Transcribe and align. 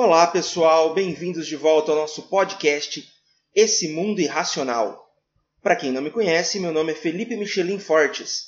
Olá, 0.00 0.28
pessoal, 0.28 0.94
bem-vindos 0.94 1.44
de 1.44 1.56
volta 1.56 1.90
ao 1.90 1.98
nosso 1.98 2.22
podcast 2.28 3.04
Esse 3.52 3.88
Mundo 3.88 4.20
Irracional. 4.20 5.12
Para 5.60 5.74
quem 5.74 5.90
não 5.90 6.00
me 6.00 6.08
conhece, 6.08 6.60
meu 6.60 6.72
nome 6.72 6.92
é 6.92 6.94
Felipe 6.94 7.36
Michelin 7.36 7.80
Fortes. 7.80 8.44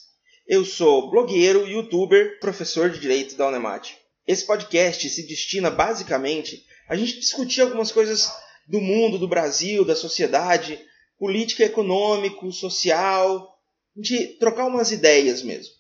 Eu 0.47 0.65
sou 0.65 1.11
blogueiro, 1.11 1.67
youtuber, 1.67 2.39
professor 2.39 2.89
de 2.89 3.01
direito 3.01 3.35
da 3.35 3.49
Unemate. 3.49 3.99
Esse 4.29 4.47
podcast 4.47 5.11
se 5.11 5.27
destina 5.27 5.73
basicamente 5.73 6.65
a 6.89 6.95
gente 6.95 7.19
discutir 7.19 7.63
algumas 7.63 7.91
coisas 7.91 8.31
do 8.69 8.81
mundo, 8.81 9.19
do 9.19 9.27
Brasil, 9.27 9.85
da 9.85 9.97
sociedade, 9.97 10.79
política, 11.19 11.65
econômico, 11.65 12.53
social, 12.53 13.59
gente 13.97 14.39
trocar 14.39 14.67
umas 14.67 14.93
ideias 14.93 15.43
mesmo. 15.43 15.75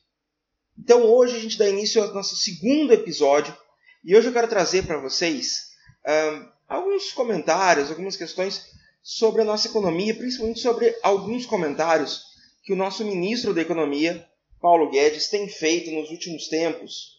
Então 0.76 1.04
hoje 1.04 1.36
a 1.36 1.40
gente 1.40 1.56
dá 1.56 1.68
início 1.68 2.02
ao 2.02 2.12
nosso 2.12 2.34
segundo 2.34 2.92
episódio 2.92 3.56
e 4.04 4.16
hoje 4.16 4.28
eu 4.28 4.32
quero 4.32 4.48
trazer 4.48 4.86
para 4.86 4.98
vocês 4.98 5.70
um, 6.06 6.48
alguns 6.68 7.12
comentários, 7.12 7.90
algumas 7.90 8.16
questões 8.16 8.64
sobre 9.02 9.42
a 9.42 9.44
nossa 9.44 9.68
economia, 9.68 10.14
principalmente 10.14 10.60
sobre 10.60 10.94
alguns 11.02 11.46
comentários 11.46 12.22
que 12.62 12.72
o 12.72 12.76
nosso 12.76 13.04
ministro 13.04 13.52
da 13.52 13.60
Economia, 13.60 14.26
Paulo 14.60 14.90
Guedes, 14.90 15.28
tem 15.28 15.48
feito 15.48 15.90
nos 15.90 16.10
últimos 16.10 16.48
tempos. 16.48 17.18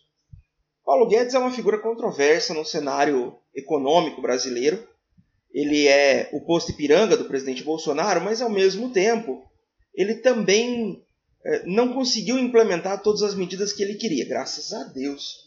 Paulo 0.85 1.07
Guedes 1.07 1.33
é 1.33 1.39
uma 1.39 1.51
figura 1.51 1.79
controversa 1.79 2.53
no 2.53 2.65
cenário 2.65 3.37
econômico 3.53 4.21
brasileiro. 4.21 4.87
Ele 5.53 5.87
é 5.87 6.29
o 6.31 6.41
posto 6.41 6.71
Ipiranga 6.71 7.17
do 7.17 7.25
presidente 7.25 7.63
Bolsonaro, 7.63 8.21
mas 8.21 8.41
ao 8.41 8.49
mesmo 8.49 8.91
tempo 8.91 9.43
ele 9.93 10.15
também 10.15 11.03
eh, 11.43 11.63
não 11.65 11.93
conseguiu 11.93 12.39
implementar 12.39 13.01
todas 13.01 13.21
as 13.21 13.35
medidas 13.35 13.73
que 13.73 13.83
ele 13.83 13.95
queria, 13.95 14.27
graças 14.27 14.71
a 14.71 14.85
Deus. 14.85 15.40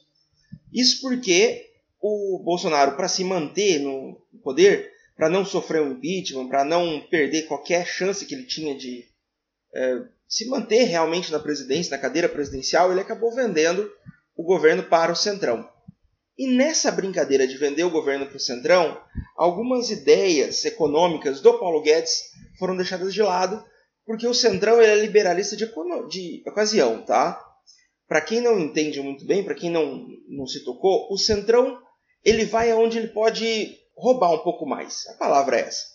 Isso 0.75 1.01
porque 1.01 1.71
o 2.01 2.43
Bolsonaro, 2.45 2.97
para 2.97 3.09
se 3.09 3.23
manter 3.23 3.79
no 3.79 4.21
poder, 4.43 4.91
para 5.17 5.31
não 5.31 5.47
sofrer 5.47 5.81
um 5.81 5.93
impeachment, 5.93 6.49
para 6.49 6.65
não 6.65 7.01
perder 7.01 7.47
qualquer 7.47 7.87
chance 7.87 8.27
que 8.27 8.35
ele 8.35 8.45
tinha 8.45 8.77
de 8.77 9.07
é, 9.75 10.03
se 10.29 10.49
manter 10.49 10.85
realmente 10.85 11.31
na 11.31 11.39
presidência, 11.39 11.93
na 11.97 12.03
cadeira 12.03 12.29
presidencial, 12.29 12.91
ele 12.91 13.01
acabou 13.01 13.33
vendendo 13.33 13.89
o 14.37 14.43
governo 14.43 14.83
para 14.83 15.13
o 15.13 15.17
Centrão. 15.17 15.69
E 16.37 16.49
nessa 16.49 16.91
brincadeira 16.91 17.47
de 17.47 17.57
vender 17.57 17.85
o 17.85 17.91
governo 17.91 18.27
para 18.27 18.37
o 18.37 18.41
Centrão, 18.41 19.01
algumas 19.37 19.91
ideias 19.91 20.65
econômicas 20.65 21.41
do 21.41 21.57
Paulo 21.59 21.83
Guedes 21.83 22.25
foram 22.59 22.77
deixadas 22.77 23.15
de 23.15 23.23
lado, 23.23 23.65
porque 24.05 24.27
o 24.27 24.35
Centrão 24.35 24.83
ele 24.83 24.91
é 24.91 24.97
liberalista 24.97 25.57
de, 25.57 25.67
de 26.09 26.43
ocasião, 26.47 27.03
tá? 27.03 27.41
Para 28.07 28.21
quem 28.21 28.41
não 28.41 28.59
entende 28.59 29.01
muito 29.01 29.25
bem, 29.25 29.43
para 29.43 29.55
quem 29.55 29.71
não, 29.71 30.07
não 30.29 30.47
se 30.47 30.65
tocou, 30.65 31.09
o 31.11 31.17
Centrão 31.17 31.79
ele 32.25 32.45
vai 32.45 32.71
aonde 32.71 32.99
ele 32.99 33.09
pode 33.09 33.79
roubar 33.97 34.33
um 34.33 34.39
pouco 34.39 34.67
mais. 34.67 35.07
A 35.09 35.15
palavra 35.15 35.59
é 35.59 35.61
essa. 35.61 35.95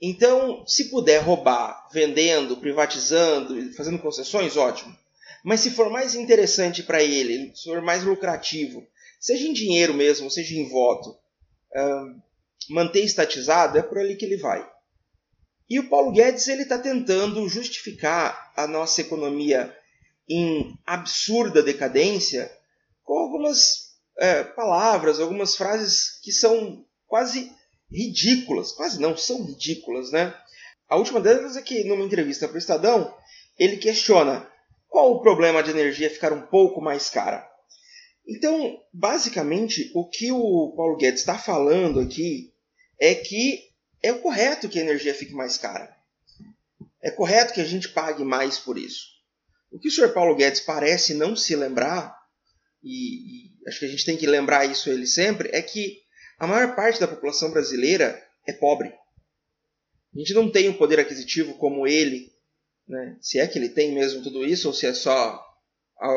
Então, 0.00 0.66
se 0.66 0.90
puder 0.90 1.18
roubar 1.18 1.88
vendendo, 1.92 2.56
privatizando, 2.56 3.72
fazendo 3.74 3.98
concessões, 3.98 4.56
ótimo. 4.56 4.94
Mas 5.44 5.60
se 5.60 5.70
for 5.70 5.90
mais 5.90 6.14
interessante 6.14 6.82
para 6.82 7.02
ele, 7.02 7.54
se 7.54 7.64
for 7.64 7.82
mais 7.82 8.02
lucrativo, 8.02 8.86
seja 9.20 9.46
em 9.46 9.52
dinheiro 9.52 9.94
mesmo, 9.94 10.30
seja 10.30 10.54
em 10.54 10.68
voto, 10.68 11.16
manter 12.68 13.04
estatizado, 13.04 13.78
é 13.78 13.82
por 13.82 13.98
ali 13.98 14.16
que 14.16 14.24
ele 14.24 14.36
vai. 14.36 14.66
E 15.68 15.78
o 15.78 15.88
Paulo 15.88 16.12
Guedes 16.12 16.48
ele 16.48 16.62
está 16.62 16.78
tentando 16.78 17.48
justificar 17.48 18.52
a 18.56 18.66
nossa 18.66 19.00
economia 19.00 19.74
em 20.28 20.78
absurda 20.86 21.62
decadência 21.62 22.50
com 23.02 23.18
algumas 23.18 23.94
é, 24.18 24.42
palavras, 24.42 25.20
algumas 25.20 25.56
frases 25.56 26.18
que 26.22 26.32
são 26.32 26.84
quase 27.06 27.52
ridículas. 27.90 28.72
Quase 28.72 29.00
não, 29.00 29.16
são 29.16 29.44
ridículas, 29.44 30.10
né? 30.10 30.34
A 30.88 30.96
última 30.96 31.20
delas 31.20 31.56
é 31.56 31.62
que, 31.62 31.84
numa 31.84 32.04
entrevista 32.04 32.46
para 32.46 32.56
o 32.56 32.58
Estadão, 32.58 33.14
ele 33.58 33.76
questiona 33.76 34.48
qual 34.88 35.12
o 35.12 35.20
problema 35.20 35.62
de 35.62 35.70
energia 35.70 36.10
ficar 36.10 36.32
um 36.32 36.42
pouco 36.42 36.80
mais 36.80 37.10
cara. 37.10 37.48
Então, 38.26 38.80
basicamente, 38.92 39.90
o 39.94 40.08
que 40.08 40.32
o 40.32 40.72
Paulo 40.76 40.96
Guedes 40.96 41.20
está 41.20 41.38
falando 41.38 42.00
aqui 42.00 42.52
é 42.98 43.14
que 43.14 43.70
é 44.02 44.12
correto 44.12 44.68
que 44.68 44.78
a 44.78 44.82
energia 44.82 45.14
fique 45.14 45.34
mais 45.34 45.58
cara. 45.58 45.94
É 47.02 47.10
correto 47.10 47.52
que 47.52 47.60
a 47.60 47.64
gente 47.64 47.88
pague 47.88 48.24
mais 48.24 48.58
por 48.58 48.78
isso. 48.78 49.13
O 49.74 49.78
que 49.80 49.88
o 49.88 49.90
senhor 49.90 50.12
Paulo 50.12 50.36
Guedes 50.36 50.60
parece 50.60 51.14
não 51.14 51.34
se 51.34 51.56
lembrar, 51.56 52.16
e, 52.80 53.48
e 53.48 53.68
acho 53.68 53.80
que 53.80 53.86
a 53.86 53.88
gente 53.88 54.04
tem 54.04 54.16
que 54.16 54.24
lembrar 54.24 54.64
isso 54.64 54.88
ele 54.88 55.04
sempre, 55.04 55.50
é 55.52 55.60
que 55.60 56.00
a 56.38 56.46
maior 56.46 56.76
parte 56.76 57.00
da 57.00 57.08
população 57.08 57.50
brasileira 57.50 58.24
é 58.46 58.52
pobre. 58.52 58.88
A 60.14 60.18
gente 60.18 60.32
não 60.32 60.48
tem 60.48 60.68
um 60.68 60.78
poder 60.78 61.00
aquisitivo 61.00 61.54
como 61.54 61.88
ele, 61.88 62.32
né? 62.86 63.16
se 63.20 63.40
é 63.40 63.48
que 63.48 63.58
ele 63.58 63.68
tem 63.68 63.92
mesmo 63.92 64.22
tudo 64.22 64.46
isso, 64.46 64.68
ou 64.68 64.74
se 64.74 64.86
é 64.86 64.94
só 64.94 65.44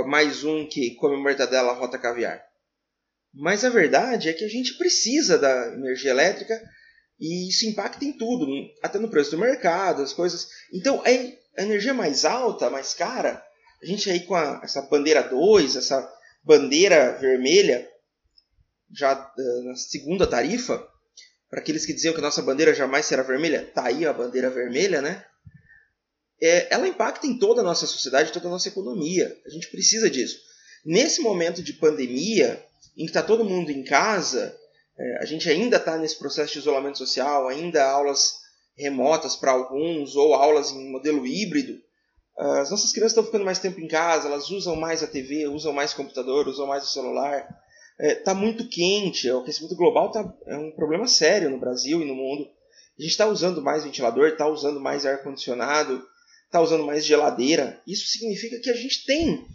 mais 0.05 0.43
um 0.43 0.67
que 0.67 0.93
come 0.93 1.17
mortadela 1.17 1.73
rota 1.73 1.97
caviar. 1.97 2.39
Mas 3.33 3.65
a 3.65 3.69
verdade 3.69 4.29
é 4.29 4.33
que 4.33 4.45
a 4.45 4.49
gente 4.49 4.77
precisa 4.77 5.35
da 5.35 5.73
energia 5.73 6.11
elétrica 6.11 6.61
e 7.19 7.49
isso 7.49 7.65
impacta 7.65 8.05
em 8.05 8.13
tudo, 8.13 8.45
até 8.83 8.99
no 8.99 9.09
preço 9.09 9.31
do 9.31 9.39
mercado, 9.39 10.03
as 10.03 10.13
coisas. 10.13 10.47
Então, 10.71 11.01
a 11.03 11.63
energia 11.63 11.93
mais 11.93 12.23
alta, 12.23 12.69
mais 12.69 12.93
cara, 12.93 13.43
a 13.81 13.85
gente 13.85 14.09
aí 14.09 14.21
com 14.21 14.35
a, 14.35 14.61
essa 14.63 14.81
bandeira 14.83 15.21
2, 15.21 15.75
essa 15.75 16.13
bandeira 16.43 17.17
vermelha, 17.19 17.87
já 18.91 19.13
uh, 19.13 19.63
na 19.63 19.75
segunda 19.75 20.25
tarifa, 20.25 20.87
para 21.49 21.59
aqueles 21.59 21.85
que 21.85 21.93
diziam 21.93 22.13
que 22.13 22.21
nossa 22.21 22.41
bandeira 22.41 22.73
jamais 22.73 23.05
será 23.05 23.23
vermelha, 23.23 23.69
tá 23.73 23.85
aí 23.85 24.05
a 24.05 24.13
bandeira 24.13 24.49
vermelha, 24.49 25.01
né? 25.01 25.25
É, 26.41 26.73
ela 26.73 26.87
impacta 26.87 27.25
em 27.25 27.37
toda 27.39 27.61
a 27.61 27.63
nossa 27.63 27.87
sociedade, 27.87 28.31
toda 28.31 28.47
a 28.47 28.51
nossa 28.51 28.67
economia. 28.67 29.35
A 29.45 29.49
gente 29.49 29.69
precisa 29.69 30.09
disso. 30.09 30.37
Nesse 30.85 31.21
momento 31.21 31.63
de 31.63 31.73
pandemia, 31.73 32.63
em 32.95 33.05
que 33.05 33.09
está 33.09 33.23
todo 33.23 33.43
mundo 33.43 33.71
em 33.71 33.83
casa, 33.83 34.55
é, 34.97 35.17
a 35.21 35.25
gente 35.25 35.49
ainda 35.49 35.77
está 35.77 35.97
nesse 35.97 36.17
processo 36.17 36.53
de 36.53 36.59
isolamento 36.59 36.97
social, 36.97 37.47
ainda 37.47 37.83
aulas 37.83 38.35
remotas 38.77 39.35
para 39.35 39.51
alguns, 39.51 40.15
ou 40.15 40.33
aulas 40.33 40.71
em 40.71 40.91
modelo 40.91 41.25
híbrido. 41.25 41.81
As 42.37 42.69
nossas 42.69 42.91
crianças 42.91 43.13
estão 43.13 43.23
ficando 43.23 43.45
mais 43.45 43.57
tempo 43.57 43.79
em 43.79 43.87
casa, 43.87 44.27
elas 44.27 44.51
usam 44.51 44.75
mais 44.75 45.01
a 45.01 45.07
TV, 45.07 45.47
usam 45.47 45.73
mais 45.73 45.93
computador, 45.93 46.47
usam 46.47 46.67
mais 46.67 46.83
o 46.83 46.91
celular. 46.91 47.47
Está 47.99 48.05
é, 48.05 48.15
tá 48.15 48.33
muito 48.35 48.69
quente, 48.69 49.29
o 49.31 49.39
aquecimento 49.39 49.75
global 49.75 50.11
tá, 50.11 50.31
é 50.45 50.55
um 50.55 50.69
problema 50.71 51.07
sério 51.07 51.49
no 51.49 51.59
Brasil 51.59 51.99
e 51.99 52.05
no 52.05 52.13
mundo. 52.13 52.47
A 52.97 53.01
gente 53.01 53.11
está 53.11 53.25
usando 53.25 53.61
mais 53.61 53.83
ventilador, 53.83 54.27
está 54.27 54.47
usando 54.47 54.79
mais 54.79 55.03
ar-condicionado, 55.03 56.05
está 56.45 56.61
usando 56.61 56.85
mais 56.85 57.03
geladeira. 57.03 57.81
Isso 57.87 58.07
significa 58.07 58.59
que 58.59 58.69
a 58.69 58.75
gente 58.75 59.03
tem 59.05 59.47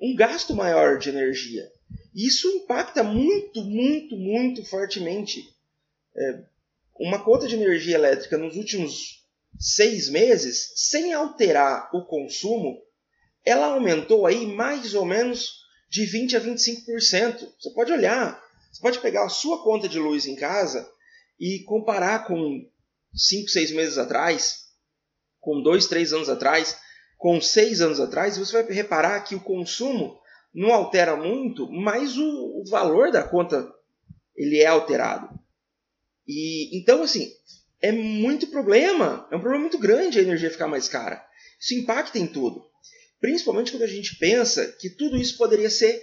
um, 0.00 0.10
um 0.10 0.16
gasto 0.16 0.54
maior 0.54 0.98
de 0.98 1.08
energia. 1.08 1.66
Isso 2.14 2.48
impacta 2.48 3.02
muito, 3.02 3.62
muito, 3.62 4.14
muito 4.14 4.64
fortemente. 4.64 5.42
É, 6.14 6.42
uma 7.00 7.18
conta 7.18 7.46
de 7.46 7.54
energia 7.54 7.94
elétrica 7.94 8.36
nos 8.36 8.56
últimos 8.56 9.17
seis 9.58 10.08
meses, 10.08 10.72
sem 10.76 11.12
alterar 11.12 11.90
o 11.92 12.04
consumo, 12.04 12.80
ela 13.44 13.66
aumentou 13.66 14.26
aí 14.26 14.46
mais 14.46 14.94
ou 14.94 15.04
menos 15.04 15.58
de 15.90 16.04
20 16.04 16.36
a 16.36 16.40
25%. 16.40 17.48
Você 17.58 17.70
pode 17.74 17.92
olhar, 17.92 18.40
você 18.70 18.80
pode 18.80 18.98
pegar 19.00 19.24
a 19.24 19.30
sua 19.30 19.62
conta 19.62 19.88
de 19.88 19.98
luz 19.98 20.26
em 20.26 20.36
casa 20.36 20.88
e 21.40 21.60
comparar 21.64 22.26
com 22.26 22.68
5, 23.14 23.48
6 23.48 23.72
meses 23.72 23.98
atrás, 23.98 24.66
com 25.40 25.62
2, 25.62 25.86
3 25.86 26.12
anos 26.12 26.28
atrás, 26.28 26.78
com 27.16 27.40
6 27.40 27.80
anos 27.80 28.00
atrás, 28.00 28.36
você 28.36 28.62
vai 28.62 28.72
reparar 28.72 29.20
que 29.22 29.34
o 29.34 29.40
consumo 29.40 30.18
não 30.54 30.72
altera 30.72 31.16
muito, 31.16 31.70
mas 31.70 32.16
o, 32.16 32.60
o 32.60 32.64
valor 32.68 33.10
da 33.10 33.22
conta 33.22 33.68
ele 34.36 34.58
é 34.58 34.66
alterado. 34.66 35.28
E 36.26 36.78
então 36.78 37.02
assim, 37.02 37.32
é 37.80 37.92
muito 37.92 38.48
problema. 38.48 39.26
É 39.30 39.36
um 39.36 39.40
problema 39.40 39.62
muito 39.62 39.78
grande 39.78 40.18
a 40.18 40.22
energia 40.22 40.50
ficar 40.50 40.68
mais 40.68 40.88
cara. 40.88 41.24
Isso 41.60 41.74
impacta 41.74 42.18
em 42.18 42.26
tudo. 42.26 42.64
Principalmente 43.20 43.72
quando 43.72 43.82
a 43.82 43.88
gente 43.88 44.16
pensa 44.16 44.66
que 44.78 44.90
tudo 44.90 45.16
isso 45.16 45.36
poderia 45.36 45.70
ser 45.70 46.00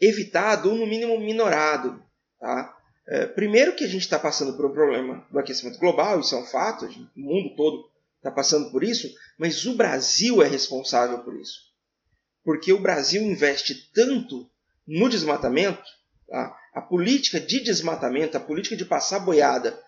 evitado 0.00 0.70
ou, 0.70 0.76
no 0.76 0.86
mínimo, 0.86 1.18
minorado. 1.18 2.02
Tá? 2.38 2.76
É, 3.06 3.26
primeiro 3.26 3.74
que 3.74 3.84
a 3.84 3.88
gente 3.88 4.02
está 4.02 4.18
passando 4.18 4.54
por 4.54 4.66
um 4.66 4.72
problema 4.72 5.26
do 5.30 5.38
aquecimento 5.38 5.78
global, 5.78 6.20
isso 6.20 6.34
é 6.34 6.38
um 6.38 6.44
fato, 6.44 6.86
gente, 6.86 7.10
o 7.16 7.20
mundo 7.20 7.56
todo 7.56 7.88
está 8.16 8.30
passando 8.30 8.70
por 8.70 8.84
isso, 8.84 9.08
mas 9.38 9.64
o 9.64 9.74
Brasil 9.74 10.42
é 10.42 10.46
responsável 10.46 11.20
por 11.20 11.34
isso. 11.40 11.68
Porque 12.44 12.72
o 12.72 12.80
Brasil 12.80 13.22
investe 13.22 13.90
tanto 13.92 14.48
no 14.86 15.08
desmatamento, 15.08 15.82
tá? 16.28 16.54
a 16.74 16.80
política 16.82 17.40
de 17.40 17.60
desmatamento, 17.60 18.36
a 18.36 18.40
política 18.40 18.76
de 18.76 18.84
passar 18.84 19.20
boiada 19.20 19.78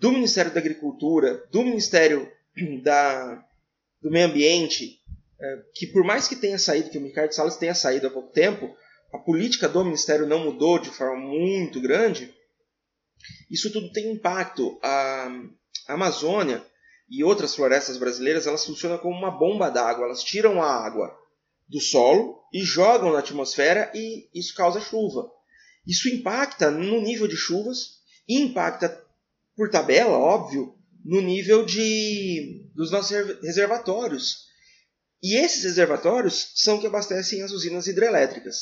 do 0.00 0.10
Ministério 0.10 0.52
da 0.52 0.58
Agricultura, 0.58 1.46
do 1.52 1.62
Ministério 1.62 2.30
da, 2.82 3.44
do 4.02 4.10
Meio 4.10 4.26
Ambiente, 4.26 4.98
é, 5.38 5.62
que 5.74 5.86
por 5.86 6.02
mais 6.02 6.26
que 6.26 6.34
tenha 6.34 6.58
saído, 6.58 6.90
que 6.90 6.98
o 6.98 7.04
Ricardo 7.04 7.32
Salles 7.32 7.56
tenha 7.56 7.74
saído 7.74 8.06
há 8.06 8.10
pouco 8.10 8.32
tempo, 8.32 8.74
a 9.12 9.18
política 9.18 9.68
do 9.68 9.84
Ministério 9.84 10.26
não 10.26 10.44
mudou 10.44 10.78
de 10.78 10.90
forma 10.90 11.16
muito 11.16 11.80
grande, 11.80 12.34
Isso 13.50 13.70
tudo 13.70 13.92
tem 13.92 14.12
impacto. 14.12 14.78
A 14.82 15.30
Amazônia 15.88 16.64
e 17.08 17.22
outras 17.22 17.54
florestas 17.54 17.98
brasileiras 17.98 18.46
elas 18.46 18.64
funcionam 18.64 18.96
como 18.98 19.16
uma 19.16 19.30
bomba 19.30 19.68
d'água. 19.68 20.06
Elas 20.06 20.22
tiram 20.22 20.62
a 20.62 20.66
água 20.66 21.14
do 21.68 21.80
solo 21.80 22.40
e 22.52 22.62
jogam 22.62 23.12
na 23.12 23.18
atmosfera 23.18 23.90
e 23.94 24.28
isso 24.34 24.54
causa 24.54 24.80
chuva. 24.80 25.30
Isso 25.86 26.08
impacta 26.08 26.70
no 26.70 27.00
nível 27.00 27.28
de 27.28 27.36
chuvas 27.36 28.00
e 28.28 28.40
impacta 28.40 28.88
por 29.60 29.68
tabela, 29.68 30.16
óbvio, 30.16 30.74
no 31.04 31.20
nível 31.20 31.66
de 31.66 32.66
dos 32.74 32.90
nossos 32.90 33.10
reservatórios. 33.42 34.46
E 35.22 35.36
esses 35.36 35.64
reservatórios 35.64 36.52
são 36.54 36.80
que 36.80 36.86
abastecem 36.86 37.42
as 37.42 37.52
usinas 37.52 37.86
hidrelétricas. 37.86 38.56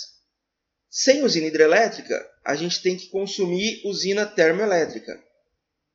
Sem 0.91 1.23
usina 1.23 1.47
hidrelétrica, 1.47 2.29
a 2.45 2.57
gente 2.57 2.83
tem 2.83 2.97
que 2.97 3.11
consumir 3.11 3.81
usina 3.85 4.27
termoelétrica. 4.27 5.23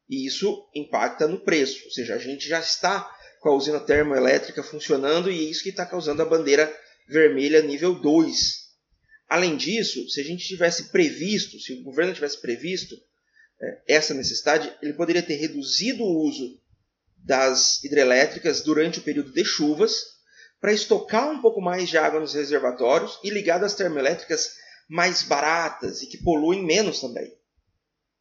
E 0.07 0.25
isso 0.25 0.69
impacta 0.73 1.27
no 1.27 1.41
preço, 1.41 1.83
ou 1.83 1.91
seja, 1.91 2.15
a 2.15 2.17
gente 2.17 2.47
já 2.47 2.61
está 2.61 3.13
com 3.41 3.50
a 3.50 3.57
usina 3.57 3.81
termoelétrica 3.81 4.63
funcionando 4.63 5.29
e 5.29 5.38
é 5.38 5.50
isso 5.50 5.63
que 5.63 5.69
está 5.69 5.85
causando 5.85 6.21
a 6.21 6.25
bandeira 6.25 6.73
vermelha 7.09 7.61
nível 7.61 7.94
2. 7.94 8.38
Além 9.27 9.57
disso, 9.57 10.09
se 10.09 10.21
a 10.21 10.23
gente 10.23 10.47
tivesse 10.47 10.91
previsto, 10.94 11.59
se 11.59 11.73
o 11.73 11.83
governo 11.83 12.13
tivesse 12.13 12.39
previsto 12.39 12.95
essa 13.88 14.13
necessidade, 14.13 14.73
ele 14.81 14.94
poderia 14.94 15.23
ter 15.23 15.35
reduzido 15.35 16.03
o 16.03 16.23
uso 16.25 16.59
das 17.17 17.83
hidrelétricas 17.83 18.61
durante 18.61 19.00
o 19.00 19.01
período 19.03 19.31
de 19.31 19.45
chuvas 19.45 20.13
para 20.59 20.73
estocar 20.73 21.29
um 21.29 21.41
pouco 21.41 21.61
mais 21.61 21.89
de 21.89 21.97
água 21.97 22.19
nos 22.19 22.33
reservatórios 22.33 23.19
e 23.23 23.29
ligar 23.29 23.63
as 23.63 23.75
termoelétricas 23.75 24.55
mais 24.89 25.23
baratas 25.23 26.01
e 26.01 26.07
que 26.07 26.17
poluem 26.17 26.63
menos 26.63 27.00
também. 27.00 27.33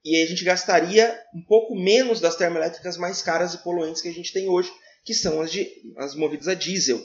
E 0.05 0.17
aí 0.17 0.23
a 0.23 0.26
gente 0.26 0.44
gastaria 0.44 1.20
um 1.34 1.43
pouco 1.43 1.76
menos 1.76 2.20
das 2.20 2.37
termoelétricas 2.37 2.96
mais 2.96 3.23
caras 3.23 3.55
e 3.55 3.58
poluentes 3.58 4.02
que 4.02 4.08
a 4.08 4.12
gente 4.12 4.32
tem 4.32 4.49
hoje, 4.49 4.73
que 5.05 5.14
são 5.14 5.40
as, 5.40 5.50
de, 5.50 5.70
as 5.96 6.14
movidas 6.14 6.49
a 6.49 6.55
diesel. 6.55 7.00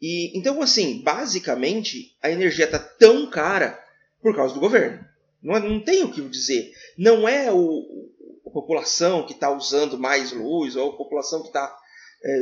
E 0.00 0.36
então 0.38 0.60
assim, 0.60 1.02
basicamente, 1.02 2.16
a 2.22 2.30
energia 2.30 2.66
está 2.66 2.78
tão 2.78 3.30
cara 3.30 3.82
por 4.20 4.34
causa 4.34 4.52
do 4.52 4.60
governo. 4.60 5.06
Não, 5.46 5.60
não 5.60 5.80
tem 5.80 6.02
o 6.02 6.12
que 6.12 6.20
dizer. 6.22 6.72
Não 6.98 7.28
é 7.28 7.52
o, 7.52 8.10
a 8.46 8.50
população 8.50 9.24
que 9.24 9.32
está 9.32 9.48
usando 9.50 9.96
mais 9.96 10.32
luz 10.32 10.74
ou 10.74 10.90
a 10.90 10.96
população 10.96 11.40
que 11.42 11.48
está 11.48 11.78
é, 12.24 12.40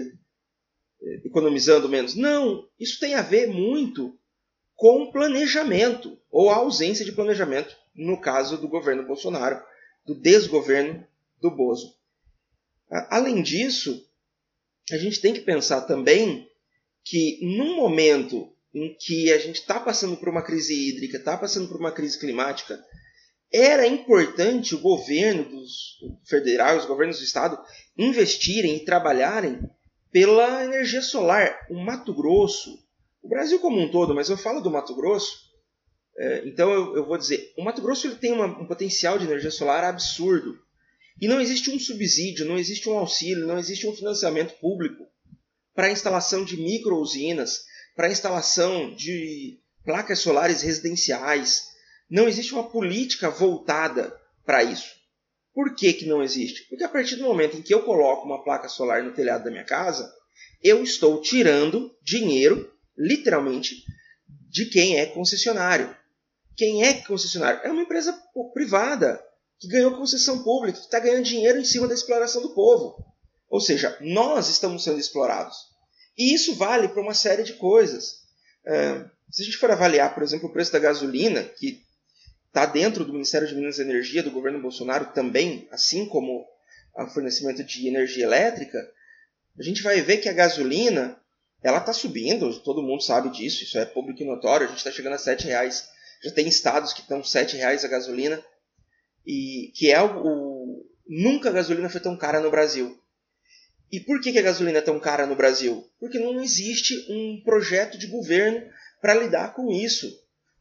é, 1.02 1.16
economizando 1.26 1.88
menos. 1.88 2.14
Não, 2.14 2.66
isso 2.80 2.98
tem 2.98 3.14
a 3.14 3.20
ver 3.20 3.48
muito 3.48 4.18
com 4.74 5.12
planejamento 5.12 6.18
ou 6.30 6.48
a 6.48 6.56
ausência 6.56 7.04
de 7.04 7.12
planejamento 7.12 7.76
no 7.94 8.18
caso 8.20 8.56
do 8.58 8.68
governo 8.68 9.06
Bolsonaro, 9.06 9.62
do 10.06 10.14
desgoverno 10.14 11.06
do 11.40 11.50
Bozo. 11.50 11.94
Além 13.10 13.42
disso, 13.42 14.02
a 14.90 14.96
gente 14.96 15.20
tem 15.20 15.32
que 15.34 15.40
pensar 15.40 15.82
também 15.82 16.48
que 17.04 17.38
num 17.42 17.76
momento 17.76 18.53
em 18.74 18.94
que 18.98 19.32
a 19.32 19.38
gente 19.38 19.60
está 19.60 19.78
passando 19.78 20.16
por 20.16 20.28
uma 20.28 20.42
crise 20.42 20.74
hídrica, 20.74 21.16
está 21.16 21.36
passando 21.36 21.68
por 21.68 21.78
uma 21.78 21.92
crise 21.92 22.18
climática, 22.18 22.82
era 23.52 23.86
importante 23.86 24.74
o 24.74 24.80
governo 24.80 25.44
dos 25.48 26.00
federal, 26.24 26.76
os 26.76 26.86
governos 26.86 27.18
do 27.18 27.24
estado 27.24 27.56
investirem 27.96 28.76
e 28.76 28.84
trabalharem 28.84 29.60
pela 30.10 30.64
energia 30.64 31.00
solar. 31.00 31.56
O 31.70 31.78
Mato 31.78 32.12
Grosso, 32.12 32.76
o 33.22 33.28
Brasil 33.28 33.60
como 33.60 33.80
um 33.80 33.90
todo, 33.90 34.14
mas 34.14 34.28
eu 34.28 34.36
falo 34.36 34.60
do 34.60 34.70
Mato 34.70 34.94
Grosso, 34.96 35.38
é, 36.16 36.48
então 36.48 36.70
eu, 36.72 37.06
vou 37.06 37.16
dizer, 37.16 37.52
o 37.56 37.64
Mato 37.64 37.80
Grosso 37.80 38.08
ele 38.08 38.16
tem 38.16 38.32
um 38.32 38.66
potencial 38.66 39.18
de 39.18 39.24
energia 39.24 39.50
solar 39.50 39.84
absurdo. 39.84 40.58
E 41.20 41.28
não 41.28 41.40
existe 41.40 41.70
um 41.70 41.78
subsídio, 41.78 42.44
não 42.44 42.58
existe 42.58 42.88
um 42.88 42.98
auxílio, 42.98 43.46
não 43.46 43.58
existe 43.58 43.86
um 43.86 43.94
financiamento 43.94 44.54
público 44.58 45.06
para 45.74 45.86
a 45.86 45.92
instalação 45.92 46.44
de 46.44 46.56
micro-usinas, 46.56 47.64
para 47.94 48.10
instalação 48.10 48.94
de 48.94 49.58
placas 49.84 50.20
solares 50.20 50.62
residenciais. 50.62 51.68
Não 52.10 52.28
existe 52.28 52.52
uma 52.52 52.68
política 52.68 53.30
voltada 53.30 54.14
para 54.44 54.62
isso. 54.62 54.92
Por 55.54 55.74
que, 55.74 55.92
que 55.92 56.06
não 56.06 56.22
existe? 56.22 56.66
Porque 56.68 56.84
a 56.84 56.88
partir 56.88 57.16
do 57.16 57.24
momento 57.24 57.56
em 57.56 57.62
que 57.62 57.72
eu 57.72 57.84
coloco 57.84 58.26
uma 58.26 58.42
placa 58.42 58.68
solar 58.68 59.02
no 59.02 59.12
telhado 59.12 59.44
da 59.44 59.50
minha 59.50 59.64
casa, 59.64 60.12
eu 60.62 60.82
estou 60.82 61.20
tirando 61.20 61.94
dinheiro, 62.02 62.72
literalmente, 62.98 63.84
de 64.50 64.66
quem 64.66 64.98
é 64.98 65.06
concessionário. 65.06 65.94
Quem 66.56 66.84
é 66.84 66.94
concessionário? 66.94 67.60
É 67.62 67.70
uma 67.70 67.82
empresa 67.82 68.12
privada 68.52 69.22
que 69.58 69.68
ganhou 69.68 69.96
concessão 69.96 70.42
pública, 70.42 70.78
que 70.78 70.84
está 70.84 70.98
ganhando 70.98 71.24
dinheiro 71.24 71.58
em 71.58 71.64
cima 71.64 71.86
da 71.86 71.94
exploração 71.94 72.42
do 72.42 72.54
povo. 72.54 73.04
Ou 73.48 73.60
seja, 73.60 73.96
nós 74.00 74.48
estamos 74.48 74.82
sendo 74.82 74.98
explorados. 74.98 75.56
E 76.16 76.34
isso 76.34 76.54
vale 76.54 76.88
para 76.88 77.02
uma 77.02 77.14
série 77.14 77.42
de 77.42 77.54
coisas. 77.54 78.22
É, 78.66 79.04
se 79.30 79.42
a 79.42 79.44
gente 79.44 79.56
for 79.56 79.70
avaliar, 79.70 80.14
por 80.14 80.22
exemplo, 80.22 80.48
o 80.48 80.52
preço 80.52 80.72
da 80.72 80.78
gasolina, 80.78 81.42
que 81.42 81.82
está 82.48 82.66
dentro 82.66 83.04
do 83.04 83.12
Ministério 83.12 83.48
de 83.48 83.54
Minas 83.54 83.78
e 83.78 83.82
Energia 83.82 84.22
do 84.22 84.30
governo 84.30 84.62
Bolsonaro 84.62 85.12
também, 85.12 85.68
assim 85.70 86.06
como 86.06 86.46
o 86.96 87.06
fornecimento 87.08 87.64
de 87.64 87.88
energia 87.88 88.24
elétrica, 88.24 88.78
a 89.58 89.62
gente 89.62 89.82
vai 89.82 90.00
ver 90.00 90.18
que 90.18 90.28
a 90.28 90.32
gasolina 90.32 91.18
ela 91.62 91.78
está 91.78 91.92
subindo, 91.92 92.60
todo 92.60 92.82
mundo 92.82 93.02
sabe 93.02 93.30
disso, 93.30 93.64
isso 93.64 93.78
é 93.78 93.84
público 93.84 94.22
e 94.22 94.26
notório, 94.26 94.66
a 94.66 94.68
gente 94.68 94.78
está 94.78 94.92
chegando 94.92 95.14
a 95.14 95.18
7 95.18 95.46
reais 95.46 95.88
já 96.24 96.30
tem 96.30 96.48
estados 96.48 96.94
que 96.94 97.02
estão 97.02 97.20
R$ 97.20 97.58
reais 97.58 97.84
a 97.84 97.88
gasolina. 97.88 98.42
E 99.26 99.70
que 99.74 99.92
é 99.92 100.00
o, 100.00 100.22
o, 100.24 100.86
Nunca 101.06 101.50
a 101.50 101.52
gasolina 101.52 101.90
foi 101.90 102.00
tão 102.00 102.16
cara 102.16 102.40
no 102.40 102.50
Brasil. 102.50 102.98
E 103.94 104.00
por 104.00 104.20
que, 104.20 104.36
a 104.36 104.42
gasolina 104.42 104.78
é 104.78 104.82
tão 104.82 104.98
cara 104.98 105.24
no 105.24 105.36
Brasil? 105.36 105.88
Porque 106.00 106.18
não 106.18 106.42
existe 106.42 107.06
um 107.08 107.40
projeto 107.44 107.96
de 107.96 108.08
governo 108.08 108.60
para 109.00 109.14
lidar 109.14 109.54
com 109.54 109.70
isso. 109.70 110.12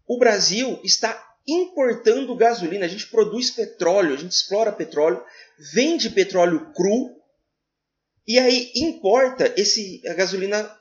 O 0.07 0.19
Brasil 0.19 0.79
está 0.83 1.19
importando 1.47 2.35
gasolina, 2.35 2.85
a 2.85 2.87
gente 2.87 3.07
produz 3.07 3.49
petróleo, 3.49 4.13
a 4.13 4.17
gente 4.17 4.33
explora 4.33 4.71
petróleo, 4.71 5.19
vende 5.73 6.11
petróleo 6.11 6.71
cru 6.75 7.09
e 8.27 8.37
aí 8.37 8.71
importa 8.75 9.51
esse 9.57 10.03
a 10.07 10.13
gasolina 10.13 10.71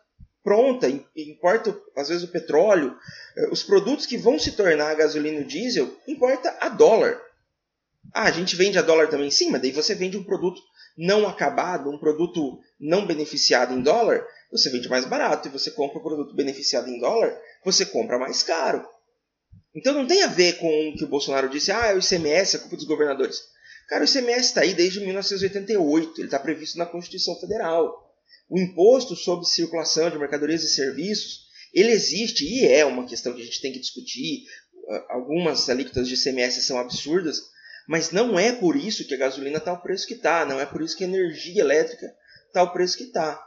pronta, 0.44 0.88
importa 1.16 1.74
às 1.96 2.10
vezes 2.10 2.22
o 2.22 2.28
petróleo, 2.30 2.94
eh, 3.34 3.48
os 3.50 3.62
produtos 3.62 4.04
que 4.04 4.18
vão 4.18 4.38
se 4.38 4.52
tornar 4.52 4.90
a 4.90 4.94
gasolina 4.94 5.40
e 5.40 5.42
o 5.42 5.46
diesel, 5.46 5.96
importa 6.06 6.54
a 6.60 6.68
dólar. 6.68 7.18
Ah, 8.12 8.24
a 8.24 8.30
gente 8.30 8.54
vende 8.56 8.78
a 8.78 8.82
dólar 8.82 9.08
também? 9.08 9.30
Sim, 9.30 9.50
mas 9.50 9.62
daí 9.62 9.72
você 9.72 9.94
vende 9.94 10.18
um 10.18 10.24
produto 10.24 10.60
não 10.96 11.26
acabado, 11.26 11.90
um 11.90 11.98
produto 11.98 12.58
não 12.78 13.06
beneficiado 13.06 13.74
em 13.74 13.80
dólar, 13.80 14.26
você 14.50 14.70
vende 14.70 14.88
mais 14.88 15.04
barato. 15.04 15.48
E 15.48 15.50
você 15.50 15.70
compra 15.70 15.98
o 15.98 16.02
produto 16.02 16.34
beneficiado 16.34 16.88
em 16.88 16.98
dólar, 16.98 17.36
você 17.64 17.86
compra 17.86 18.18
mais 18.18 18.42
caro. 18.42 18.86
Então 19.74 19.94
não 19.94 20.06
tem 20.06 20.22
a 20.22 20.26
ver 20.26 20.58
com 20.58 20.88
o 20.88 20.96
que 20.96 21.04
o 21.04 21.08
Bolsonaro 21.08 21.48
disse, 21.48 21.72
ah, 21.72 21.86
é 21.86 21.94
o 21.94 21.98
ICMS, 21.98 22.56
é 22.56 22.58
culpa 22.58 22.76
dos 22.76 22.84
governadores. 22.84 23.42
Cara, 23.88 24.04
o 24.04 24.06
ICMS 24.06 24.40
está 24.40 24.60
aí 24.60 24.74
desde 24.74 25.00
1988, 25.00 26.20
ele 26.20 26.26
está 26.26 26.38
previsto 26.38 26.78
na 26.78 26.86
Constituição 26.86 27.38
Federal. 27.40 28.10
O 28.48 28.58
imposto 28.58 29.16
sobre 29.16 29.46
circulação 29.46 30.10
de 30.10 30.18
mercadorias 30.18 30.62
e 30.62 30.68
serviços, 30.68 31.46
ele 31.72 31.90
existe 31.90 32.44
e 32.44 32.66
é 32.66 32.84
uma 32.84 33.06
questão 33.06 33.32
que 33.32 33.40
a 33.40 33.44
gente 33.44 33.60
tem 33.62 33.72
que 33.72 33.80
discutir. 33.80 34.44
Algumas 35.08 35.68
alíquotas 35.70 36.06
de 36.06 36.14
ICMS 36.14 36.62
são 36.62 36.78
absurdas, 36.78 37.40
mas 37.88 38.10
não 38.10 38.38
é 38.38 38.52
por 38.52 38.76
isso 38.76 39.06
que 39.06 39.14
a 39.14 39.18
gasolina 39.18 39.58
está 39.58 39.72
o 39.72 39.82
preço 39.82 40.06
que 40.06 40.14
está, 40.14 40.44
não 40.44 40.60
é 40.60 40.66
por 40.66 40.82
isso 40.82 40.96
que 40.96 41.04
a 41.04 41.08
energia 41.08 41.60
elétrica 41.60 42.14
está 42.46 42.62
o 42.62 42.72
preço 42.72 42.96
que 42.96 43.04
está. 43.04 43.42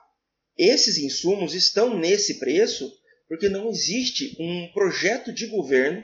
Esses 0.57 0.97
insumos 0.97 1.53
estão 1.53 1.97
nesse 1.97 2.39
preço 2.39 2.91
porque 3.27 3.49
não 3.49 3.69
existe 3.69 4.35
um 4.39 4.71
projeto 4.73 5.33
de 5.33 5.47
governo 5.47 6.03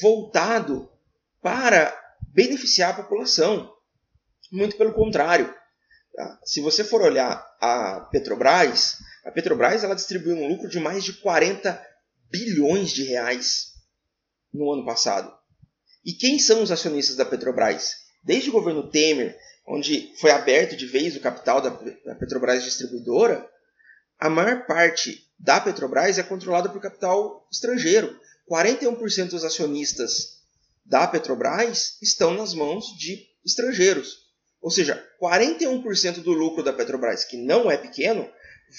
voltado 0.00 0.90
para 1.40 1.96
beneficiar 2.32 2.90
a 2.90 3.02
população. 3.02 3.72
Muito 4.50 4.76
pelo 4.76 4.92
contrário. 4.92 5.52
Tá? 6.14 6.40
Se 6.44 6.60
você 6.60 6.82
for 6.82 7.02
olhar 7.02 7.44
a 7.60 8.00
Petrobras, 8.10 8.96
a 9.24 9.30
Petrobras 9.30 9.84
ela 9.84 9.94
distribuiu 9.94 10.36
um 10.36 10.48
lucro 10.48 10.68
de 10.68 10.80
mais 10.80 11.04
de 11.04 11.14
40 11.14 11.84
bilhões 12.30 12.90
de 12.90 13.04
reais 13.04 13.74
no 14.52 14.72
ano 14.72 14.84
passado. 14.84 15.32
E 16.06 16.12
quem 16.12 16.38
são 16.38 16.62
os 16.62 16.70
acionistas 16.70 17.16
da 17.16 17.24
Petrobras? 17.24 17.96
Desde 18.22 18.48
o 18.48 18.52
governo 18.52 18.88
Temer, 18.88 19.36
onde 19.66 20.12
foi 20.20 20.30
aberto 20.30 20.76
de 20.76 20.86
vez 20.86 21.16
o 21.16 21.20
capital 21.20 21.60
da, 21.60 21.72
Petrobras 22.14 22.62
distribuidora, 22.62 23.44
a 24.16 24.30
maior 24.30 24.64
parte 24.66 25.28
da 25.36 25.60
Petrobras 25.60 26.16
é 26.16 26.22
controlada 26.22 26.68
por 26.68 26.80
capital 26.80 27.44
estrangeiro. 27.50 28.16
41% 28.48 29.30
dos 29.30 29.42
acionistas 29.42 30.42
da 30.84 31.08
Petrobras 31.08 31.98
estão 32.00 32.34
nas 32.34 32.54
mãos 32.54 32.96
de 32.96 33.26
estrangeiros. 33.44 34.28
Ou 34.62 34.70
seja, 34.70 35.04
41% 35.20 36.22
do 36.22 36.30
lucro 36.30 36.62
da 36.62 36.72
Petrobras, 36.72 37.24
que 37.24 37.36
não 37.36 37.68
é 37.68 37.76
pequeno, 37.76 38.30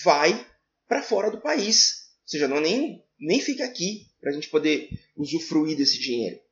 vai 0.01 0.47
para 0.87 1.03
fora 1.03 1.29
do 1.29 1.41
país. 1.41 2.07
Ou 2.23 2.29
seja, 2.29 2.47
não 2.47 2.61
nem, 2.61 3.03
nem 3.19 3.41
fica 3.41 3.65
aqui 3.65 4.07
para 4.21 4.31
a 4.31 4.33
gente 4.33 4.47
poder 4.47 4.89
usufruir 5.17 5.75
desse 5.75 5.99
dinheiro. 5.99 6.46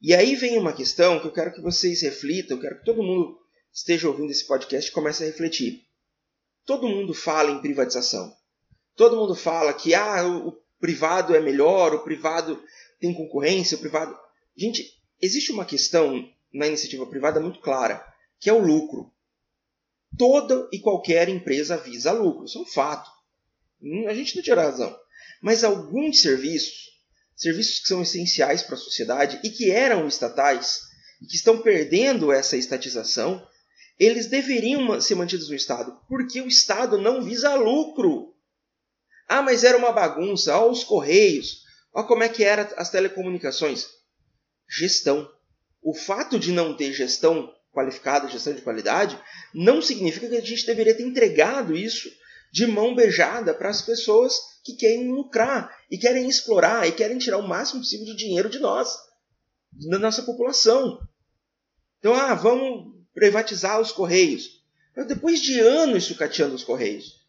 E 0.00 0.14
aí 0.14 0.34
vem 0.34 0.58
uma 0.58 0.72
questão 0.72 1.20
que 1.20 1.26
eu 1.26 1.32
quero 1.32 1.52
que 1.52 1.60
vocês 1.60 2.00
reflitam, 2.00 2.56
eu 2.56 2.60
quero 2.62 2.78
que 2.78 2.84
todo 2.84 3.02
mundo 3.02 3.38
esteja 3.72 4.08
ouvindo 4.08 4.30
esse 4.30 4.46
podcast 4.46 4.90
e 4.90 4.94
comece 4.94 5.22
a 5.22 5.26
refletir. 5.26 5.84
Todo 6.64 6.88
mundo 6.88 7.12
fala 7.12 7.50
em 7.50 7.60
privatização. 7.60 8.34
Todo 8.96 9.16
mundo 9.16 9.34
fala 9.34 9.72
que 9.74 9.94
ah, 9.94 10.26
o 10.26 10.52
privado 10.78 11.34
é 11.34 11.40
melhor, 11.40 11.94
o 11.94 12.02
privado 12.02 12.62
tem 12.98 13.12
concorrência, 13.12 13.76
o 13.76 13.80
privado. 13.80 14.16
Gente, 14.56 14.98
existe 15.20 15.52
uma 15.52 15.64
questão 15.64 16.28
na 16.52 16.66
iniciativa 16.66 17.06
privada 17.06 17.40
muito 17.40 17.60
clara, 17.60 18.04
que 18.38 18.48
é 18.48 18.52
o 18.52 18.64
lucro. 18.64 19.12
Toda 20.18 20.68
e 20.72 20.80
qualquer 20.80 21.28
empresa 21.28 21.76
visa 21.76 22.12
lucro, 22.12 22.44
isso 22.44 22.58
é 22.58 22.62
um 22.62 22.66
fato. 22.66 23.10
A 24.08 24.14
gente 24.14 24.36
não 24.36 24.42
tira 24.42 24.62
razão. 24.62 24.98
Mas 25.40 25.64
alguns 25.64 26.20
serviços, 26.20 26.89
serviços 27.40 27.80
que 27.80 27.88
são 27.88 28.02
essenciais 28.02 28.62
para 28.62 28.74
a 28.74 28.78
sociedade 28.78 29.40
e 29.42 29.48
que 29.48 29.70
eram 29.70 30.06
estatais, 30.06 30.80
e 31.22 31.26
que 31.26 31.36
estão 31.36 31.62
perdendo 31.62 32.30
essa 32.30 32.56
estatização, 32.56 33.44
eles 33.98 34.26
deveriam 34.26 35.00
ser 35.00 35.14
mantidos 35.14 35.48
no 35.48 35.54
Estado, 35.54 35.98
porque 36.06 36.40
o 36.42 36.46
Estado 36.46 36.98
não 36.98 37.22
visa 37.22 37.54
lucro. 37.54 38.34
Ah, 39.26 39.42
mas 39.42 39.64
era 39.64 39.78
uma 39.78 39.92
bagunça, 39.92 40.56
olha 40.56 40.70
os 40.70 40.84
correios, 40.84 41.62
olha 41.94 42.06
como 42.06 42.22
é 42.22 42.28
que 42.28 42.44
eram 42.44 42.68
as 42.76 42.90
telecomunicações. 42.90 43.86
Gestão. 44.68 45.30
O 45.82 45.94
fato 45.94 46.38
de 46.38 46.52
não 46.52 46.76
ter 46.76 46.92
gestão 46.92 47.50
qualificada, 47.72 48.28
gestão 48.28 48.52
de 48.52 48.60
qualidade, 48.60 49.18
não 49.54 49.80
significa 49.80 50.28
que 50.28 50.36
a 50.36 50.40
gente 50.42 50.66
deveria 50.66 50.94
ter 50.94 51.04
entregado 51.04 51.74
isso 51.74 52.10
de 52.50 52.66
mão 52.66 52.94
beijada 52.94 53.54
para 53.54 53.68
as 53.68 53.82
pessoas 53.82 54.34
que 54.64 54.74
querem 54.74 55.10
lucrar 55.10 55.74
e 55.90 55.96
querem 55.96 56.28
explorar 56.28 56.86
e 56.86 56.92
querem 56.92 57.18
tirar 57.18 57.38
o 57.38 57.48
máximo 57.48 57.80
possível 57.80 58.06
de 58.06 58.16
dinheiro 58.16 58.48
de 58.48 58.58
nós, 58.58 58.88
da 59.88 59.98
nossa 59.98 60.22
população. 60.22 61.00
Então, 61.98 62.14
ah, 62.14 62.34
vamos 62.34 62.94
privatizar 63.14 63.80
os 63.80 63.92
Correios. 63.92 64.60
Mas 64.96 65.06
depois 65.06 65.40
de 65.40 65.60
anos 65.60 66.04
sucateando 66.04 66.54
os 66.54 66.64
Correios, 66.64 67.20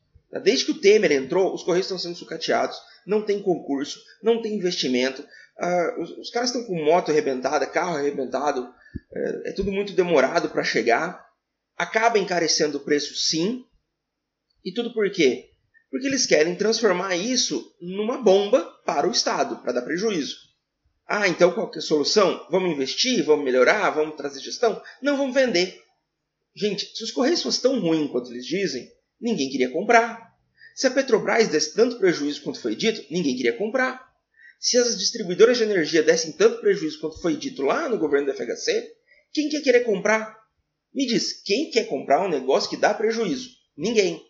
desde 0.43 0.65
que 0.65 0.71
o 0.71 0.79
Temer 0.79 1.11
entrou, 1.11 1.53
os 1.53 1.63
Correios 1.63 1.85
estão 1.85 1.99
sendo 1.99 2.15
sucateados, 2.17 2.77
não 3.05 3.23
tem 3.23 3.41
concurso, 3.41 3.99
não 4.21 4.41
tem 4.41 4.55
investimento, 4.55 5.21
uh, 5.21 6.01
os, 6.01 6.11
os, 6.17 6.29
caras 6.29 6.49
estão 6.49 6.63
com 6.63 6.83
moto 6.83 7.11
arrebentada, 7.11 7.65
carro 7.65 7.97
arrebentado, 7.97 8.73
é, 9.13 9.49
é 9.49 9.51
tudo 9.53 9.71
muito 9.71 9.93
demorado 9.93 10.49
para 10.49 10.63
chegar, 10.63 11.25
acaba 11.77 12.19
encarecendo 12.19 12.77
o 12.77 12.81
preço 12.81 13.15
sim, 13.15 13.65
e 14.63 14.73
tudo 14.73 14.93
por 14.93 15.09
quê? 15.11 15.49
Porque 15.89 16.07
eles 16.07 16.25
querem 16.25 16.55
transformar 16.55 17.15
isso 17.15 17.75
numa 17.81 18.17
bomba 18.17 18.61
para 18.85 19.07
o 19.07 19.11
Estado, 19.11 19.57
para 19.57 19.73
dar 19.73 19.81
prejuízo. 19.81 20.37
Ah, 21.07 21.27
então 21.27 21.51
qual 21.51 21.69
é 21.73 21.77
a 21.77 21.81
solução? 21.81 22.47
Vamos 22.49 22.71
investir? 22.71 23.23
Vamos 23.23 23.43
melhorar? 23.43 23.89
Vamos 23.89 24.15
trazer 24.15 24.39
gestão? 24.39 24.81
Não, 25.01 25.17
vamos 25.17 25.33
vender. 25.33 25.81
Gente, 26.55 26.85
se 26.95 27.03
os 27.03 27.11
Correios 27.11 27.41
fossem 27.41 27.61
tão 27.61 27.79
ruins 27.79 28.09
quanto 28.09 28.31
eles 28.31 28.45
dizem, 28.45 28.89
ninguém 29.19 29.49
queria 29.49 29.69
comprar. 29.69 30.31
Se 30.73 30.87
a 30.87 30.91
Petrobras 30.91 31.49
desse 31.49 31.73
tanto 31.73 31.97
prejuízo 31.97 32.41
quanto 32.41 32.61
foi 32.61 32.75
dito, 32.75 33.05
ninguém 33.11 33.35
queria 33.35 33.57
comprar. 33.57 34.09
Se 34.59 34.77
as 34.77 34.97
distribuidoras 34.97 35.57
de 35.57 35.63
energia 35.63 36.03
dessem 36.03 36.31
tanto 36.31 36.61
prejuízo 36.61 36.99
quanto 36.99 37.21
foi 37.21 37.35
dito 37.35 37.61
lá 37.63 37.89
no 37.89 37.97
governo 37.97 38.27
da 38.27 38.33
FHC, 38.33 38.93
quem 39.33 39.49
quer 39.49 39.61
querer 39.61 39.81
comprar? 39.81 40.39
Me 40.93 41.05
diz, 41.05 41.33
quem 41.41 41.71
quer 41.71 41.85
comprar 41.85 42.25
um 42.25 42.29
negócio 42.29 42.69
que 42.69 42.77
dá 42.77 42.93
prejuízo? 42.93 43.49
Ninguém. 43.75 44.21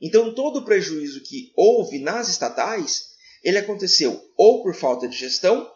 Então 0.00 0.34
todo 0.34 0.60
o 0.60 0.64
prejuízo 0.64 1.22
que 1.22 1.52
houve 1.56 1.98
nas 1.98 2.28
estatais, 2.28 3.08
ele 3.42 3.58
aconteceu 3.58 4.20
ou 4.36 4.62
por 4.62 4.74
falta 4.74 5.08
de 5.08 5.16
gestão 5.16 5.68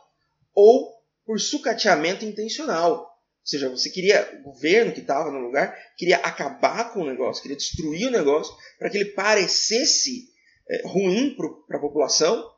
ou 0.54 0.92
por 1.24 1.40
sucateamento 1.40 2.24
intencional. 2.24 3.00
Ou 3.00 3.46
seja, 3.46 3.68
você 3.68 3.90
queria, 3.90 4.40
o 4.40 4.52
governo 4.52 4.92
que 4.92 5.00
estava 5.00 5.30
no 5.30 5.40
lugar, 5.40 5.76
queria 5.96 6.18
acabar 6.18 6.92
com 6.92 7.00
o 7.00 7.06
negócio, 7.06 7.42
queria 7.42 7.56
destruir 7.56 8.06
o 8.06 8.10
negócio 8.10 8.54
para 8.78 8.88
que 8.88 8.98
ele 8.98 9.10
parecesse 9.12 10.28
é, 10.70 10.86
ruim 10.86 11.34
para 11.66 11.78
a 11.78 11.80
população 11.80 12.48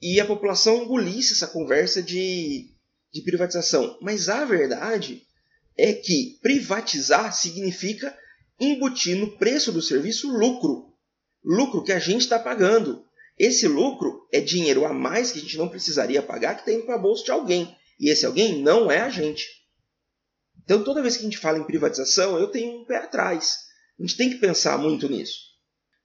e 0.00 0.18
a 0.18 0.24
população 0.24 0.82
engolisse 0.82 1.34
essa 1.34 1.46
conversa 1.46 2.02
de, 2.02 2.70
de 3.12 3.22
privatização. 3.22 3.98
Mas 4.00 4.30
a 4.30 4.46
verdade 4.46 5.22
é 5.76 5.92
que 5.92 6.38
privatizar 6.40 7.34
significa 7.34 8.16
embutir 8.58 9.16
no 9.16 9.36
preço 9.36 9.70
do 9.70 9.82
serviço 9.82 10.30
lucro 10.30 10.89
lucro 11.44 11.82
que 11.82 11.92
a 11.92 11.98
gente 11.98 12.22
está 12.22 12.38
pagando. 12.38 13.04
Esse 13.38 13.66
lucro 13.66 14.28
é 14.32 14.40
dinheiro 14.40 14.84
a 14.84 14.92
mais 14.92 15.32
que 15.32 15.38
a 15.38 15.42
gente 15.42 15.56
não 15.56 15.68
precisaria 15.68 16.22
pagar, 16.22 16.54
que 16.54 16.60
está 16.60 16.72
indo 16.72 16.84
para 16.84 16.96
a 16.96 16.98
bolsa 16.98 17.24
de 17.24 17.30
alguém. 17.30 17.74
E 17.98 18.10
esse 18.10 18.26
alguém 18.26 18.62
não 18.62 18.90
é 18.90 19.00
a 19.00 19.08
gente. 19.08 19.46
Então, 20.62 20.84
toda 20.84 21.02
vez 21.02 21.16
que 21.16 21.22
a 21.22 21.24
gente 21.24 21.38
fala 21.38 21.58
em 21.58 21.64
privatização, 21.64 22.38
eu 22.38 22.48
tenho 22.48 22.80
um 22.80 22.84
pé 22.84 22.98
atrás. 22.98 23.56
A 23.98 24.02
gente 24.02 24.16
tem 24.16 24.30
que 24.30 24.36
pensar 24.36 24.78
muito 24.78 25.08
nisso. 25.08 25.38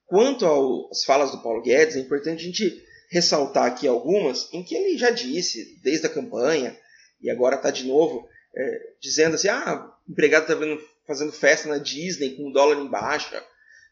Quanto 0.05 0.45
às 0.91 1.03
falas 1.03 1.31
do 1.31 1.41
Paulo 1.41 1.61
Guedes, 1.61 1.95
é 1.95 1.99
importante 1.99 2.41
a 2.41 2.45
gente 2.45 2.83
ressaltar 3.09 3.65
aqui 3.65 3.87
algumas 3.87 4.51
em 4.53 4.63
que 4.63 4.75
ele 4.75 4.97
já 4.97 5.09
disse, 5.09 5.79
desde 5.81 6.05
a 6.05 6.09
campanha, 6.09 6.77
e 7.21 7.29
agora 7.29 7.55
está 7.55 7.71
de 7.71 7.85
novo, 7.85 8.27
é, 8.55 8.79
dizendo 9.01 9.35
assim: 9.35 9.47
ah, 9.47 9.91
o 10.07 10.11
empregado 10.11 10.51
está 10.51 10.85
fazendo 11.07 11.31
festa 11.31 11.69
na 11.69 11.77
Disney 11.77 12.35
com 12.35 12.49
o 12.49 12.53
dólar 12.53 12.79
em 12.79 12.89
baixa. 12.89 13.43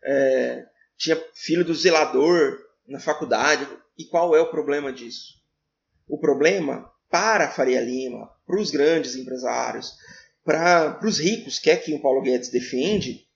É, 0.03 0.65
tinha 0.97 1.21
filho 1.33 1.65
do 1.65 1.73
zelador 1.73 2.57
na 2.87 2.99
faculdade. 2.99 3.67
E 3.97 4.05
qual 4.05 4.35
é 4.35 4.41
o 4.41 4.49
problema 4.49 4.91
disso? 4.91 5.41
O 6.07 6.17
problema 6.17 6.91
para 7.09 7.45
a 7.45 7.51
Faria 7.51 7.81
Lima, 7.81 8.29
para 8.45 8.59
os 8.59 8.71
grandes 8.71 9.15
empresários, 9.15 9.93
para 10.43 10.99
os 11.05 11.19
ricos, 11.19 11.59
que 11.59 11.69
é 11.69 11.77
quem 11.77 11.95
o 11.95 12.01
Paulo 12.01 12.21
Guedes 12.21 12.49
defende, 12.49 13.27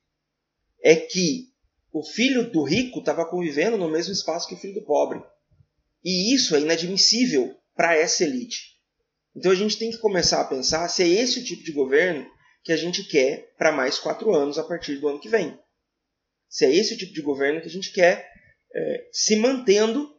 é 0.83 0.95
que 0.95 1.47
o 1.91 2.03
filho 2.03 2.49
do 2.51 2.63
rico 2.63 2.99
estava 2.99 3.25
convivendo 3.25 3.77
no 3.77 3.89
mesmo 3.89 4.13
espaço 4.13 4.47
que 4.47 4.55
o 4.55 4.57
filho 4.57 4.73
do 4.73 4.85
pobre. 4.85 5.21
E 6.03 6.33
isso 6.33 6.55
é 6.55 6.59
inadmissível 6.59 7.55
para 7.75 7.95
essa 7.95 8.23
elite. 8.23 8.77
Então 9.35 9.51
a 9.51 9.55
gente 9.55 9.77
tem 9.77 9.91
que 9.91 9.97
começar 9.99 10.41
a 10.41 10.45
pensar 10.45 10.87
se 10.89 11.03
é 11.03 11.07
esse 11.07 11.39
o 11.39 11.43
tipo 11.43 11.63
de 11.63 11.71
governo 11.71 12.25
que 12.63 12.71
a 12.71 12.77
gente 12.77 13.03
quer 13.03 13.53
para 13.57 13.71
mais 13.71 13.99
quatro 13.99 14.33
anos 14.33 14.57
a 14.57 14.63
partir 14.63 14.97
do 14.97 15.07
ano 15.07 15.19
que 15.19 15.29
vem 15.29 15.57
se 16.49 16.65
é 16.65 16.75
esse 16.75 16.93
o 16.93 16.97
tipo 16.97 17.13
de 17.13 17.21
governo 17.21 17.61
que 17.61 17.67
a 17.67 17.71
gente 17.71 17.91
quer 17.91 18.29
é, 18.73 19.07
se 19.11 19.35
mantendo 19.35 20.15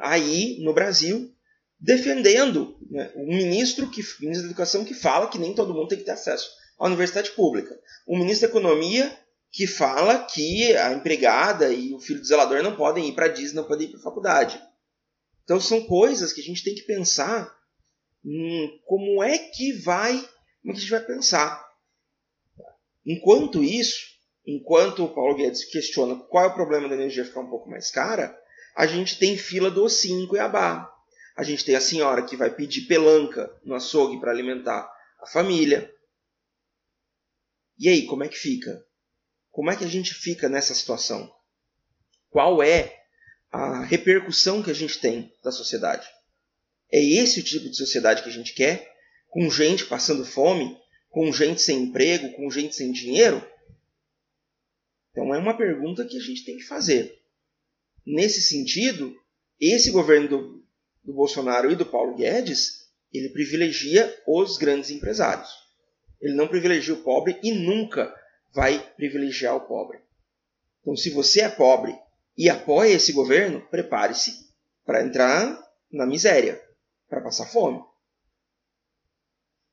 aí 0.00 0.58
no 0.60 0.72
Brasil, 0.72 1.34
defendendo 1.78 2.78
né, 2.88 3.10
um 3.16 3.26
ministro, 3.26 3.90
que, 3.90 4.02
ministro 4.20 4.44
da 4.44 4.50
Educação 4.50 4.84
que 4.84 4.94
fala 4.94 5.28
que 5.28 5.38
nem 5.38 5.54
todo 5.54 5.74
mundo 5.74 5.88
tem 5.88 5.98
que 5.98 6.04
ter 6.04 6.12
acesso 6.12 6.48
à 6.78 6.86
universidade 6.86 7.32
pública. 7.32 7.76
Um 8.06 8.18
ministro 8.18 8.48
da 8.48 8.52
Economia 8.52 9.18
que 9.50 9.66
fala 9.66 10.24
que 10.24 10.74
a 10.76 10.92
empregada 10.92 11.72
e 11.72 11.92
o 11.92 11.98
filho 11.98 12.20
do 12.20 12.26
zelador 12.26 12.62
não 12.62 12.74
podem 12.74 13.08
ir 13.08 13.14
para 13.14 13.26
a 13.26 13.28
Disney, 13.28 13.56
não 13.56 13.68
podem 13.68 13.86
ir 13.86 13.90
para 13.90 14.00
a 14.00 14.04
faculdade. 14.04 14.62
Então 15.44 15.60
são 15.60 15.84
coisas 15.84 16.32
que 16.32 16.40
a 16.40 16.44
gente 16.44 16.64
tem 16.64 16.74
que 16.74 16.82
pensar 16.82 17.52
hum, 18.24 18.80
como 18.86 19.22
é 19.22 19.36
que 19.36 19.72
vai, 19.72 20.16
como 20.16 20.70
é 20.70 20.72
que 20.72 20.78
a 20.78 20.80
gente 20.80 20.90
vai 20.90 21.04
pensar. 21.04 21.62
Enquanto 23.04 23.62
isso, 23.62 24.11
enquanto 24.46 25.04
o 25.04 25.14
Paulo 25.14 25.36
Guedes 25.36 25.64
questiona 25.64 26.16
qual 26.16 26.44
é 26.44 26.48
o 26.48 26.54
problema 26.54 26.88
da 26.88 26.94
energia 26.94 27.24
ficar 27.24 27.40
um 27.40 27.50
pouco 27.50 27.70
mais 27.70 27.90
cara, 27.90 28.36
a 28.76 28.86
gente 28.86 29.18
tem 29.18 29.36
fila 29.36 29.70
do 29.70 29.84
ossinho 29.84 30.20
em 30.20 30.26
Cuiabá. 30.26 30.88
A 31.36 31.42
gente 31.42 31.64
tem 31.64 31.74
a 31.74 31.80
senhora 31.80 32.24
que 32.24 32.36
vai 32.36 32.50
pedir 32.50 32.82
pelanca 32.82 33.50
no 33.64 33.74
açougue 33.74 34.20
para 34.20 34.30
alimentar 34.30 34.90
a 35.20 35.26
família. 35.26 35.90
E 37.78 37.88
aí, 37.88 38.06
como 38.06 38.24
é 38.24 38.28
que 38.28 38.36
fica? 38.36 38.84
Como 39.50 39.70
é 39.70 39.76
que 39.76 39.84
a 39.84 39.88
gente 39.88 40.14
fica 40.14 40.48
nessa 40.48 40.74
situação? 40.74 41.32
Qual 42.30 42.62
é 42.62 42.98
a 43.50 43.82
repercussão 43.82 44.62
que 44.62 44.70
a 44.70 44.74
gente 44.74 44.98
tem 44.98 45.32
da 45.42 45.52
sociedade? 45.52 46.06
É 46.90 47.02
esse 47.02 47.40
o 47.40 47.42
tipo 47.42 47.68
de 47.68 47.76
sociedade 47.76 48.22
que 48.22 48.28
a 48.28 48.32
gente 48.32 48.54
quer? 48.54 48.90
Com 49.28 49.50
gente 49.50 49.86
passando 49.86 50.24
fome? 50.24 50.76
Com 51.10 51.32
gente 51.32 51.60
sem 51.60 51.84
emprego? 51.84 52.32
Com 52.34 52.50
gente 52.50 52.74
sem 52.74 52.92
dinheiro? 52.92 53.46
Então 55.12 55.34
é 55.34 55.38
uma 55.38 55.56
pergunta 55.56 56.04
que 56.04 56.16
a 56.16 56.20
gente 56.20 56.44
tem 56.44 56.56
que 56.56 56.64
fazer. 56.64 57.22
Nesse 58.04 58.40
sentido, 58.42 59.14
esse 59.60 59.90
governo 59.90 60.28
do, 60.28 60.64
do 61.04 61.12
Bolsonaro 61.12 61.70
e 61.70 61.76
do 61.76 61.86
Paulo 61.86 62.16
Guedes, 62.16 62.90
ele 63.12 63.28
privilegia 63.28 64.12
os 64.26 64.56
grandes 64.56 64.90
empresários. 64.90 65.50
Ele 66.20 66.34
não 66.34 66.48
privilegia 66.48 66.94
o 66.94 67.02
pobre 67.02 67.38
e 67.42 67.52
nunca 67.52 68.12
vai 68.52 68.78
privilegiar 68.94 69.54
o 69.54 69.60
pobre. 69.60 70.00
Então, 70.80 70.96
se 70.96 71.10
você 71.10 71.42
é 71.42 71.48
pobre 71.48 71.96
e 72.36 72.48
apoia 72.48 72.94
esse 72.94 73.12
governo, 73.12 73.60
prepare-se 73.68 74.50
para 74.84 75.04
entrar 75.04 75.60
na 75.90 76.06
miséria, 76.06 76.60
para 77.08 77.20
passar 77.20 77.46
fome. 77.46 77.82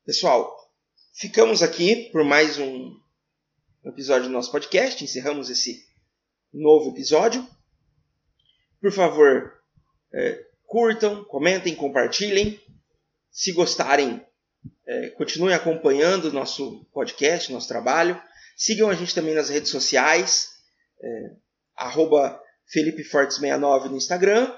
Pessoal, 0.05 0.71
ficamos 1.13 1.63
aqui 1.63 2.09
por 2.11 2.23
mais 2.23 2.57
um 2.57 2.99
episódio 3.85 4.27
do 4.27 4.33
nosso 4.33 4.51
podcast. 4.51 5.03
Encerramos 5.03 5.49
esse 5.49 5.87
novo 6.53 6.91
episódio. 6.91 7.47
Por 8.81 8.91
favor, 8.91 9.53
é, 10.13 10.45
curtam, 10.65 11.23
comentem, 11.25 11.75
compartilhem. 11.75 12.59
Se 13.31 13.51
gostarem, 13.51 14.25
É, 14.85 15.09
continuem 15.11 15.53
acompanhando 15.53 16.25
o 16.25 16.33
nosso 16.33 16.83
podcast, 16.91 17.51
nosso 17.53 17.67
trabalho. 17.67 18.19
Sigam 18.57 18.89
a 18.89 18.95
gente 18.95 19.13
também 19.15 19.35
nas 19.35 19.47
redes 19.47 19.69
sociais, 19.71 20.49
é, 20.99 21.35
arroba 21.75 22.41
Felipe 22.65 23.03
Fortes 23.03 23.37
69 23.37 23.89
no 23.89 23.97
Instagram. 23.97 24.51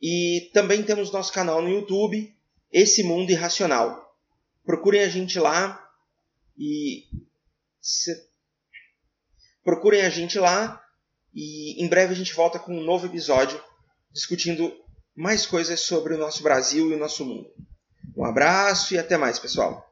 E 0.00 0.50
também 0.54 0.82
temos 0.82 1.12
nosso 1.12 1.32
canal 1.32 1.60
no 1.60 1.68
YouTube, 1.68 2.34
Esse 2.72 3.02
Mundo 3.02 3.30
Irracional. 3.30 4.16
Procurem 4.64 5.02
a 5.02 5.08
gente 5.08 5.38
lá 5.38 5.78
e 6.58 7.04
se... 7.80 8.28
procurem 9.64 10.02
a 10.02 10.10
gente 10.10 10.38
lá 10.38 10.82
e 11.34 11.82
em 11.82 11.88
breve 11.88 12.12
a 12.12 12.16
gente 12.16 12.34
volta 12.34 12.58
com 12.58 12.76
um 12.76 12.84
novo 12.84 13.06
episódio 13.06 13.62
discutindo 14.12 14.72
mais 15.14 15.46
coisas 15.46 15.80
sobre 15.80 16.14
o 16.14 16.18
nosso 16.18 16.42
Brasil 16.42 16.90
e 16.90 16.94
o 16.94 16.98
nosso 16.98 17.24
mundo. 17.24 17.50
Um 18.16 18.24
abraço 18.24 18.94
e 18.94 18.98
até 18.98 19.16
mais, 19.16 19.38
pessoal. 19.38 19.89